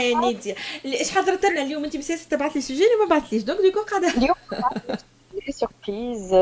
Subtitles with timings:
[0.00, 3.42] اي نيدي إيش حضرت لنا اليوم؟ انت مسيسه تبعث لي sujet ما بعثليش.
[3.42, 4.08] donc du coup قاعدة.
[4.08, 4.34] اليوم
[5.50, 6.34] surprise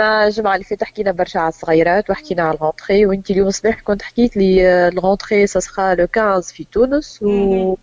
[0.00, 4.02] الجمعة اللي فاتت حكينا برشا على الصغيرات وحكينا على ال rentrée وانت اليوم الصباح كنت
[4.02, 7.18] حكيت لي ال rentrée c'est le 15 في تونس.
[7.22, 7.76] و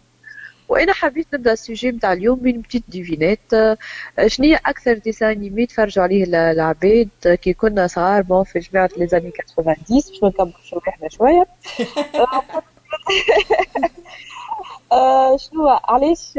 [0.70, 3.52] وأنا حبيت نبدأ ال sujet نتاع اليوم ب une petite devinette
[4.28, 7.10] شنو هي أكثر dessin animé تفرجوا عليه العباد؟
[7.42, 11.48] كي كنا صغار bon في جماعة les années 90 باش ما نكبرش روحنا شوية.
[15.38, 16.34] شنو علاش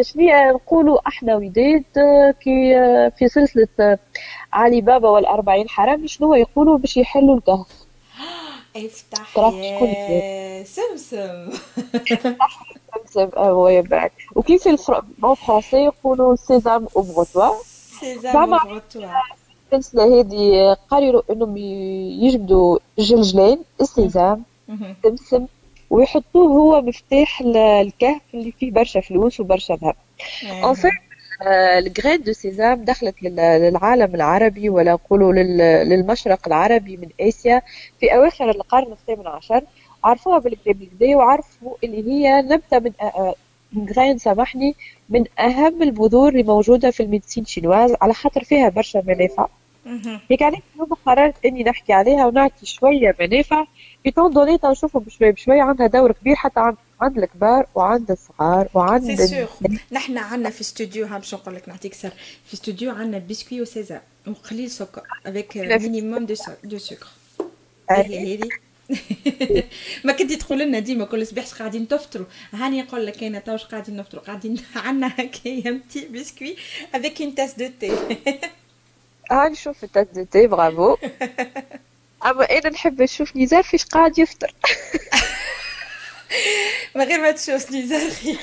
[0.00, 1.84] شنو نقولوا إحنا وداد
[2.40, 2.74] كي
[3.18, 3.98] في سلسلة
[4.52, 7.66] علي بابا والأربعين حرامي شنو يقولوا باش يحلوا الكهف.
[8.76, 11.50] افتح يا سمسم.
[12.94, 14.10] سمسم هو يبعد.
[14.34, 17.54] وكيف الفرنسي français يقولوا sésame ouvre-toi
[18.00, 19.02] sésame ouvre-toi
[19.72, 24.44] السلسلة هذه؟ قرروا إنهم يجبدوا جلجلين ال sésame
[25.02, 25.46] سمسم
[25.90, 27.40] ويحطوه هو مفتاح
[27.80, 29.94] الكهف اللي فيه برشا فلوس وبرشا ذهب.
[30.52, 30.74] ان
[31.78, 35.32] ال graine de sésame دخلت للعالم العربي ولا نقولوا
[35.84, 37.62] للمشرق العربي من آسيا
[38.00, 39.62] في أواخر القرن الثامن عشر.
[40.04, 42.78] عرفوها بالقدا بالقدا وعرفوا اللي هي نبتة
[43.72, 44.74] من graine سامحني
[45.08, 49.46] من أهم البذور اللي موجوده في ال médecine chinoise على خاطر فيها برشا منافع
[50.30, 53.64] هيك عليك اليوم قررت إني نحكي عليها ونعطي شوية منافع
[54.04, 58.68] في طون دوني نشوفوا بشوي بشوي عندها دور كبير حتى عند عند الكبار وعند الصغار
[58.74, 59.46] وعند سي
[59.92, 62.12] نحن عندنا في استوديو ها باش نقول لك نعطيك سر.
[62.46, 67.06] في استوديو عندنا بسكوي وسيزار وقليل سكر افيك مينيموم دو دو سكر
[67.90, 68.40] هذه
[70.04, 72.26] ما كنتي تقول لنا ديما كل صباح قاعدين تفطروا.
[72.52, 76.56] هاني نقول لك أنا توش قاعدين نفطروا؟ قاعدين عندنا هكايا متي بسكوي
[76.94, 77.92] avec une tasse de thé
[79.30, 80.96] هاني نشوف ال tasse de thé bravo.
[82.26, 84.54] أما أنا نحب نشوف نزار فيش قاعد يفطر.
[86.94, 88.10] من غير ما تشوف نزار.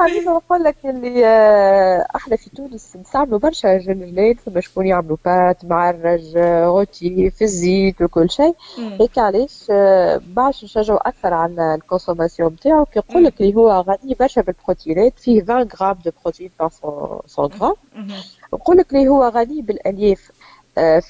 [0.00, 1.26] حبيت نقول لك اللي
[2.16, 8.30] إحنا في تونس نستعملوا برشا جلجلين فما شكون يعملوا بات معرج غوتي في الزيت وكل
[8.30, 8.54] شيء.
[9.00, 9.64] هيك علاش؟
[10.26, 15.42] باش نشجعوا أكثر على ال consommation نتاعو كيقول لك اللي هو غني برشا بالبروتينات فيه
[15.42, 16.70] 20 غرام de protéines par
[17.38, 17.74] 100 غرام
[18.52, 20.30] نقول لك اللي هو غني بالألياف.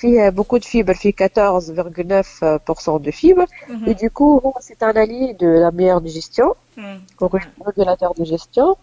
[0.00, 3.50] فيه beaucoup de fibres, فيه 14,9% de fibres.
[3.86, 6.48] Et du coup, c'est un allié de la meilleure digestion,
[7.66, 8.76] régulateur de digestion.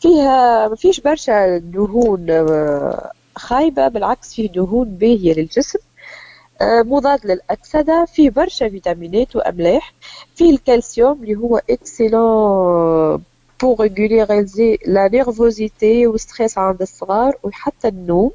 [0.00, 0.22] فيه
[0.68, 2.26] ما فيش برشا دهون
[3.36, 5.78] خايبة بالعكس فيه دهون باهية للجسم
[6.62, 9.92] مضاد للأكسدة فيه برشا فيتامينات وأملاح.
[10.34, 13.20] فيه الكالسيوم اللي هو excellent
[13.62, 18.30] pour régulariser la nervosité وال stress عند الصغار وحتى النوم.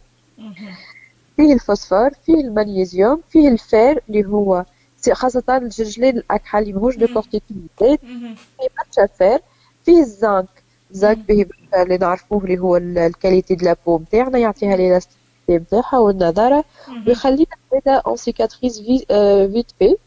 [1.38, 4.66] فيه الفوسفور فيه المغنيسيوم فيه ال fer اللي هو
[5.12, 9.40] خاصة الجلجلين الأكحل اللي ماهوش décortiqué يدات فيه برشا fer
[9.86, 10.48] فيه الزنك.
[10.92, 11.46] الزنك به
[11.82, 15.18] اللي نعرفوه اللي هو ال qualité de la peau نتاعنا يعطيها ال élasticité
[15.50, 16.64] نتاعها والنضارة.
[17.08, 19.98] ويخلينا زادا اون سيكاتريز فيت بي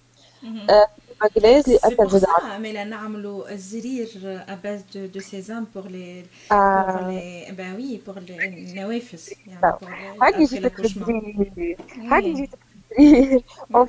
[1.23, 2.27] ماغنيز اللي اثر زاد
[2.61, 4.09] ميلا نعملوا الزرير
[4.49, 9.77] اباز دو دو سيزام بور لي بور لي با وي بور النوافذ يعني
[10.23, 12.59] هاني جيتك بالزرير هاني جيتك
[12.99, 13.43] بالزرير
[13.75, 13.87] اون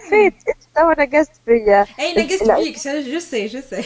[0.76, 3.84] توا نقصت فيا اي نقصت فيك جو سي جو سي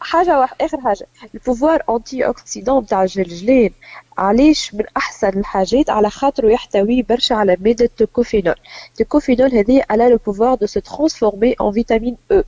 [0.00, 1.06] حاجة واحد آخر حاجة.
[1.34, 3.74] ال pouvoir antioxydant نتاع الجلجلين
[4.18, 8.54] علاش من أحسن الحاجات على خاطره يحتوي برشا على مادة ال tocophérol.
[8.90, 12.42] ال tocophérol هذه على le pouvoir de se transformer en vitamine E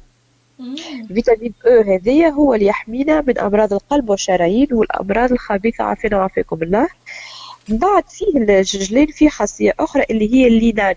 [1.08, 5.84] vitamine E هذايا هو اللي يحمينا من أمراض القلب والشرايين والأمراض الخبيثة.
[5.84, 6.88] عافانا وعافاكم الله.
[7.70, 10.94] بعد فيه الجلجلين فيه خاصية أخرى اللي هي ال lignane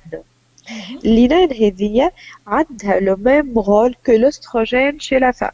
[1.05, 2.11] ال lignane هذه
[2.47, 5.51] عندها le même rôle que l'œstrogène chez la femme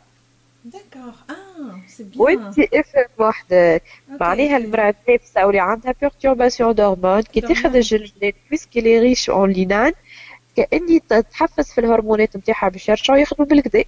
[0.66, 3.84] d'accord ah c'est bien وانت افهم وحدك.
[4.22, 9.92] معناها المرأة النافسة واللي عندها perturbation d'hormones كي تاخذ الجلجلين puisqu'il est riche en lignane
[10.56, 13.84] كأني تتحفز في الهرمونات نتاعها باش يرجعوا يخدموا بالقدا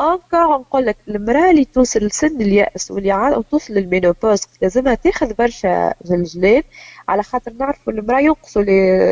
[0.00, 5.34] encore نقول لك المرأة اللي توصل لسن اليأس واللي عاد توصل لل ménopause لازمها تاخذ
[5.34, 6.62] برشا جلجلين
[7.08, 8.62] على خاطر نعرفوا المرأة ينقصوا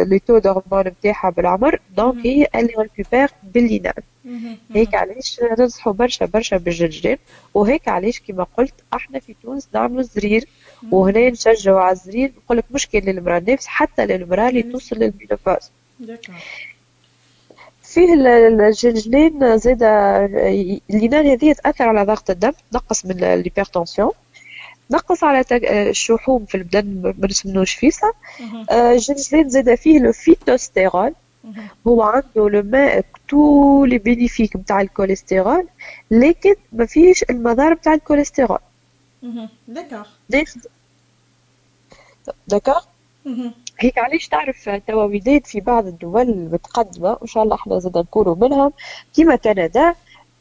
[0.05, 3.93] les taux d'hormones نتاعها بالعمر donc هي اللي récupère بال lignane
[4.75, 7.17] هيك علاش ننصحوا برشا برشا بالجلجلين
[7.55, 10.49] وهيك علاش كما قلت إحنا في تونس نعملوا الزرير
[10.91, 12.33] وهنا نشجعوا على الزرير.
[12.45, 15.71] نقول لك مشكل للمرأة النافس حتى للمرأة اللي توصل لل ménopause.
[17.95, 19.83] فيه الجلجلين زادا
[20.91, 24.11] ال lignane هذه تأثر على ضغط الدم تنقص من ال hypertension
[24.91, 25.45] نقص على
[25.91, 28.13] الشحوم في البدن ما نسمنوش فيسا
[28.73, 31.15] الجلجلين زادا فيه le phytostérol
[31.87, 35.69] هو عنده لو ماء tous les bénéfices نتاع الكوليسترول
[36.11, 38.59] لكن ما فيش المضار نتاع الكوليسترول.
[40.29, 40.63] d'accord
[42.49, 42.81] d'accord
[43.79, 48.35] هيك علاش تعرف توا وداد في بعض الدول المتقدمه وإن شاء الله إحنا زادا نكونوا
[48.35, 48.73] منهم.
[49.15, 49.95] كيما كندا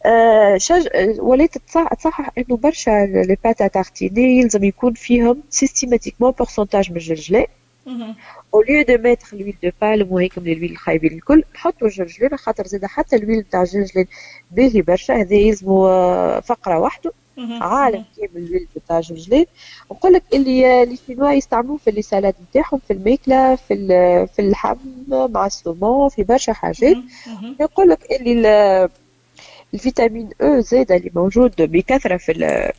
[0.06, 0.88] آه شج...
[1.19, 7.45] وليت تصحح إنه برشا les pâtes à tartiner يلزم يكون فيهم systématiquement pourcentage من الجلجلان
[8.54, 12.38] au lieu de mettre l'huile de palme وهيك من ال huile الخايبين الكل نحطوا الجلجلين
[12.38, 14.07] خاطر زادا حتى ال huile نتاع الجلجلين
[14.51, 15.81] باهي برشا هذا يلزمو
[16.41, 19.45] فقرة وحده عالم كامل ال huile نتاع الجلجلين
[19.91, 23.75] نقول لك اللي les Chinois يستعملوه في ال salade نتاعهم في الماكله في
[24.35, 24.77] في اللحم
[25.09, 26.97] مع ال saumon في برشا حاجات.
[27.59, 28.89] يقول لك اللي
[29.74, 32.33] ال vitamine E زادا اللي موجود بكثرة في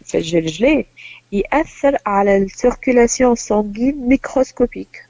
[0.04, 0.84] في الجلجلين
[1.32, 5.06] يأثر على ال circulation sanguine microscopique.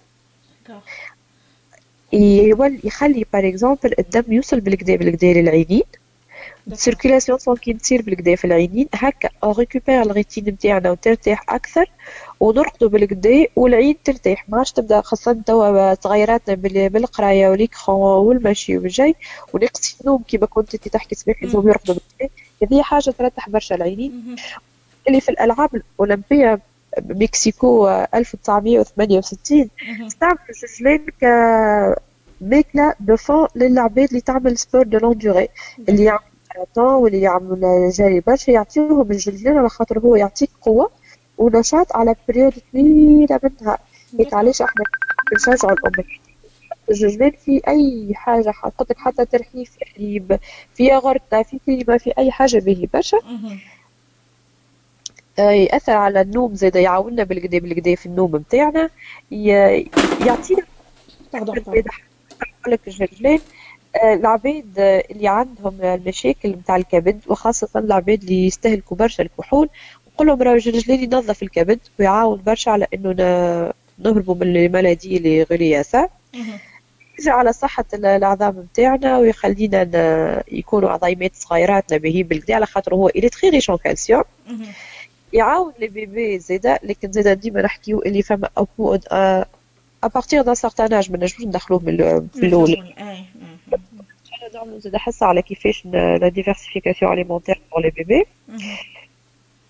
[2.84, 5.82] يخلي par exemple الدم يوصل بالقدا بالقدا للعينين
[6.72, 11.90] ال circulation sanguine تصير بالقدا في العينين هكا on récupère ال rétine نتاعنا وترتاح أكثر
[12.40, 16.54] ونرقدوا بالقدا والعين ترتاح ما عادش تبدا خاصة توا تغيراتنا
[16.88, 19.14] بالقراية والإكران والمشي والجاي
[19.52, 24.36] ونقص النوم كيما كنت انت تحكي صباح يلزمهم يرقدوا بالقدا هذه حاجة ترتاح برشا العينين
[25.08, 26.60] اللي في الألعاب الأولمبية
[27.02, 29.68] مكسيكو 1968
[30.06, 31.24] استعملوا الجلجلين ك
[32.40, 35.48] ماكلة de fond للعباد اللي تعمل sport de longue durée
[35.88, 36.24] اللي يعملوا
[36.56, 40.90] ماراثون واللي يعملوا جري برشا يعطيوهم الجلجلين على خاطر هو يعطيك قوة
[41.38, 43.78] ونشاط على période طويلة من النهار
[44.18, 44.84] هيك علاش إحنا
[45.32, 46.06] بنشجعوا الأمهات
[46.90, 50.38] الجلجلين في أي حاجة قلت لك حتى ترحيف في حليب
[50.74, 53.18] في غرطة في كريمة في أي حاجة باهي برشا.
[55.38, 58.90] يأثر على النوم زاد يعاوننا بالكدا بالكدا في النوم نتاعنا
[59.30, 60.62] يعطينا
[62.68, 63.40] لك الجلجلين
[64.02, 64.72] العباد
[65.10, 69.68] اللي عندهم المشاكل نتاع الكبد وخاصة العباد اللي يستهلكوا برشا الكحول
[70.14, 73.12] نقول لهم راهو الجلجلين ينظف الكبد ويعاون برشا على إنه
[73.98, 75.62] نهربوا من ال maladie اللي غير
[77.18, 79.82] يجي على صحة العظام نتاعنا ويخلينا
[80.52, 84.24] يكونوا عظيمات صغيراتنا به بالقدا على خاطر هو il est très riche calcium.
[85.32, 88.48] يعاون les bébés زاده لكن زاده ديما نحكيو اللي فما
[90.04, 91.96] à partir d'un certain âge ما نجموش ندخلوه من
[92.28, 92.84] في الأول
[94.54, 98.24] نعملوا زاده حصه على كيفاش la diversification alimentaire pour les bébés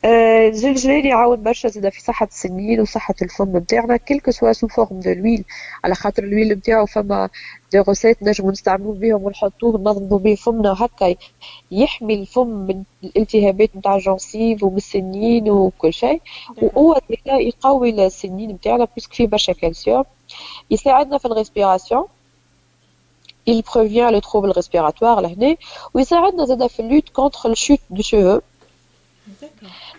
[0.05, 5.11] الجلجلين يعاون برشا زاده في صحة السنين وصحة الفم نتاعنا quelque soit sous forme de
[5.13, 5.45] l'huile
[5.85, 7.29] على خاطر ال huile نتاعو فما
[7.73, 11.15] des recettes نجمو نستعملو بيهم ونحطوه ننظمو بيه فمنا هكا
[11.71, 16.21] يحمي الفم من الالتهابات نتاع الجنسيف ومن السنين وكل شيء
[16.63, 20.05] وهو يقوي السنين نتاعنا puisque فيه برشا كالسيوم
[20.71, 22.05] يساعدنا في ال respiration
[23.51, 25.57] il prévient le trouble respiratoire لهنا
[25.95, 28.41] ويساعدنا زاده في ال lutte contre ال chute de cheveux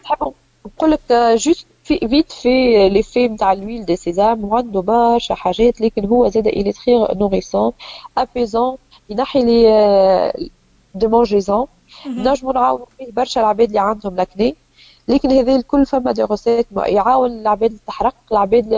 [0.06, 0.34] نحب
[0.66, 1.02] نقول لك
[1.36, 2.50] juste في vite في
[2.90, 6.80] les effets نتاع ال huile de sésame وعنده برشا حاجات لكن هو زاد il est
[6.80, 7.72] très nourrissant
[8.18, 8.78] apaisant
[9.10, 10.48] ينحي les
[10.96, 11.68] démangeaisons
[12.08, 14.56] نجمو نعاونو فيه برشا العباد اللي عندهم l'acné
[15.08, 18.70] لكن هذا الكل فما des recettes يعاون العباد تحرق العباد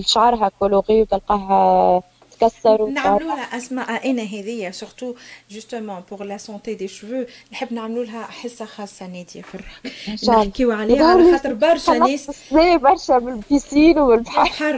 [0.00, 2.02] شعرها coloré وتلقاها
[2.40, 5.14] تكسر نعملوا لها أسماء أنا هذيا surtout
[5.50, 9.58] justement pour la santé des cheveux نحب نعملوا لها حصة خاصة نادية في
[10.28, 14.42] نحكيو عليها على خاطر برشا ناس برشا من ال piscine والبحر.
[14.42, 14.76] البحر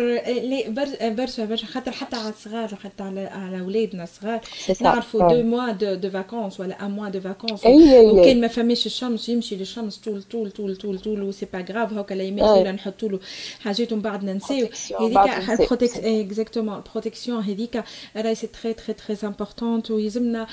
[1.01, 4.41] لا برشا برشا خاطر حتى على الصغار حتى على على أولادنا الصغار.
[4.81, 9.29] نعرفوا deux mois de de vacances ولا un mois de vacances وكان ما فماش الشمس
[9.29, 13.09] يمشي للشمس طول طول طول طول طول و c'est pas grave هكا لا يمات نحطوا
[13.09, 13.21] له
[13.65, 14.69] حاجات ومن بعد ننساو.
[15.01, 17.85] هذيك exactement protection هذيك
[18.17, 20.47] راهي c'est très très très importante ويلزمنا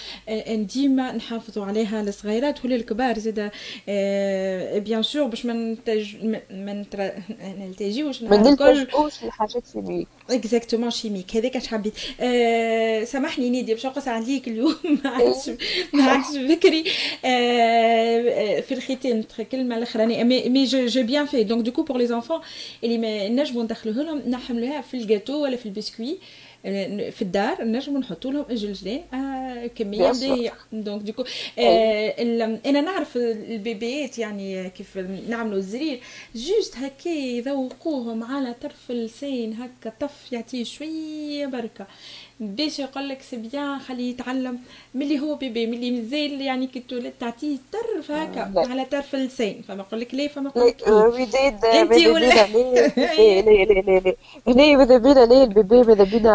[0.50, 3.20] ديما نحافظوا عليها الصغيرات ولا الكبار.
[3.20, 3.52] زاد
[4.84, 6.86] bien sûr باش ما ننتج ما
[7.60, 10.08] نلتجيوش ما نلتجوش لحاجات chimiques.
[10.30, 11.94] exactement chimiques هذاك اش حبيت.
[13.08, 14.76] سامحني نيدي باش نقص عليك اليوم.
[15.04, 15.50] ما عادش
[15.94, 16.84] ما عادش بكري
[18.62, 20.24] في الختام كلمة الأخرانية.
[20.24, 22.40] mais je reviens في donc du coup pour les enfants
[22.84, 26.18] اللي نجموا ندخلوه لهم نحملوها في الجاتو ولا في البسكوي.
[27.12, 31.24] في الدار نجموا نحطوا لهم الجلجلين آه كمية باهيه donc du coup
[31.60, 32.10] آه
[32.66, 34.98] أنا نعرف البيبيات يعني كيف
[35.30, 36.00] نعملوا الزرير.
[36.36, 41.88] juste هكا يذوقوهم على طرف اللسان هكا طف يعطيه شوية بركة.
[42.40, 44.60] باش يقول لك c'est bien خليه يتعلم
[44.96, 49.84] ملي هو bébé ملي مازال يعني كي تولد تعطيه طرف هكا على طرف اللسان فما
[49.84, 54.16] يقول لك لا فما يقول لك وداد انت ولا لا لا لا
[54.48, 56.34] هنا ماذا بينا لا ال bébé ماذا بينا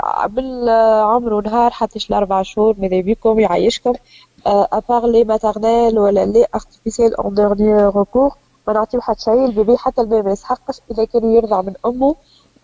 [0.00, 0.68] عمل
[1.02, 3.92] عمره نهار حتى الاربع شهور ماذا بيكم يعيشكم
[4.46, 8.30] à part lait maternel ولا lait artificiel en dernier recours
[8.66, 11.74] ما نعطيو حتى شيء ال bébé حتى ال bébé ما يسحقش اذا كان يرضع من
[11.86, 12.14] امه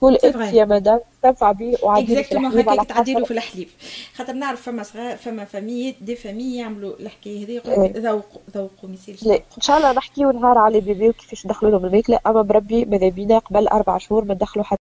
[0.00, 3.68] كل انت يا مدام تنفع به وعدي في الحليب هكاك تعديلو في الحليب.
[4.16, 8.88] خاطر نعرف فما صغار فما فامي دي فامي يعملوا الحكاية هذه يقول لك ذوقوا ذوقوا
[8.88, 12.42] ما يصيرش لا إن شاء الله نحكيو نهار على بيبي وكيفاش ندخلوا لهم الماكله أما
[12.42, 14.83] بربي ماذا بينا قبل أربع شهور ما ندخلوا حتى